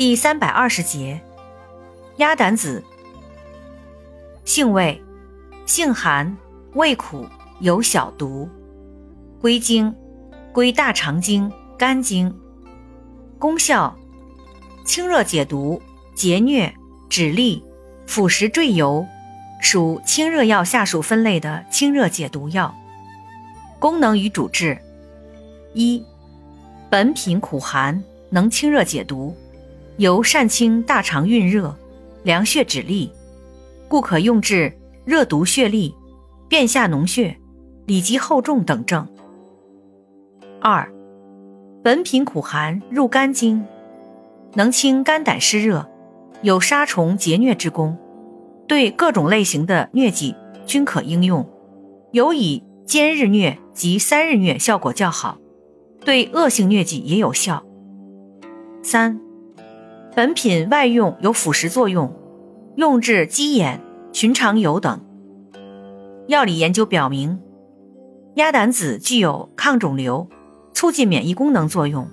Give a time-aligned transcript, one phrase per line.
[0.00, 1.20] 第三百二十节，
[2.16, 2.82] 鸭胆子，
[4.46, 4.98] 性味，
[5.66, 6.38] 性寒，
[6.72, 7.26] 味苦，
[7.58, 8.48] 有小毒，
[9.42, 9.94] 归经，
[10.54, 12.34] 归大肠经、肝经。
[13.38, 13.94] 功效，
[14.86, 15.82] 清热解毒、
[16.14, 16.72] 解疟、
[17.10, 17.62] 止痢、
[18.06, 19.06] 腐蚀赘油，
[19.60, 22.74] 属清热药下属分类的清热解毒药。
[23.78, 24.78] 功能与主治，
[25.74, 26.02] 一，
[26.88, 29.36] 本品苦寒，能清热解毒。
[30.00, 31.76] 由善清大肠蕴热、
[32.22, 33.10] 凉血止痢，
[33.86, 34.72] 故可用治
[35.04, 35.94] 热毒血痢、
[36.48, 37.36] 便下脓血、
[37.84, 39.06] 里积厚重等症。
[40.58, 40.90] 二，
[41.82, 43.62] 本品苦寒，入肝经，
[44.54, 45.86] 能清肝胆湿热，
[46.40, 47.98] 有杀虫截疟之功，
[48.66, 51.46] 对各种类型的疟疾均可应用，
[52.12, 55.36] 尤以兼日疟及三日疟效果较好，
[56.06, 57.62] 对恶性疟疾也有效。
[58.82, 59.20] 三。
[60.12, 62.12] 本品外用有腐蚀作用，
[62.76, 63.80] 用治鸡眼、
[64.12, 65.00] 寻常疣等。
[66.26, 67.38] 药理研究表明，
[68.34, 70.28] 鸭胆子具有抗肿瘤、
[70.74, 72.08] 促进免疫功能作用。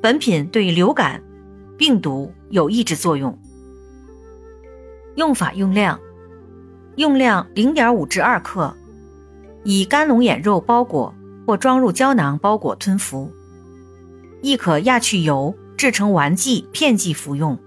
[0.00, 1.22] 本品对流感、
[1.76, 3.38] 病毒有抑制作用。
[5.16, 6.00] 用法用量：
[6.96, 8.74] 用量零点五至二克，
[9.62, 11.14] 以干龙眼肉包裹
[11.46, 13.30] 或装入胶囊包裹吞服，
[14.40, 15.54] 亦可压去油。
[15.80, 17.58] 制成丸剂、片剂服用，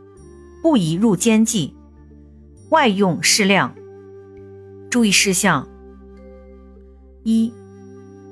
[0.61, 1.75] 不宜入煎剂。
[2.69, 3.73] 外用适量。
[4.91, 5.67] 注意事项：
[7.23, 7.51] 一、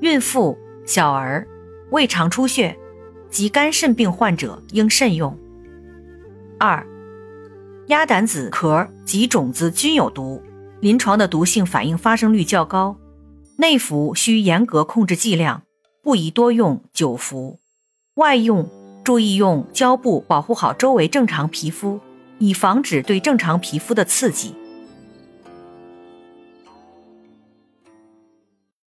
[0.02, 1.48] 孕妇、小儿、
[1.90, 2.78] 胃肠出血
[3.32, 5.36] 及肝肾病患者应慎用。
[6.60, 6.86] 二、
[7.88, 10.44] 鸭胆子壳及种子均有毒，
[10.80, 12.98] 临床的毒性反应发生率较高，
[13.58, 15.64] 内服需严格控制剂量，
[16.04, 17.60] 不宜多用久服。
[18.14, 18.70] 外用。
[19.04, 22.00] 注意用胶布保护好周围正常皮肤，
[22.38, 24.54] 以防止对正常皮肤的刺激。